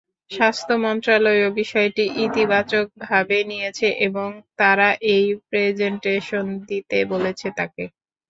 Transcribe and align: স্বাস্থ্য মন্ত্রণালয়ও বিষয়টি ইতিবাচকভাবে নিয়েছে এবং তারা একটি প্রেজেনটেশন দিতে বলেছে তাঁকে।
স্বাস্থ্য 0.31 0.73
মন্ত্রণালয়ও 0.83 1.49
বিষয়টি 1.59 2.03
ইতিবাচকভাবে 2.25 3.37
নিয়েছে 3.49 3.87
এবং 4.07 4.27
তারা 4.59 4.87
একটি 5.09 5.15
প্রেজেনটেশন 5.47 6.45
দিতে 6.69 6.97
বলেছে 7.11 7.47
তাঁকে। 7.57 7.83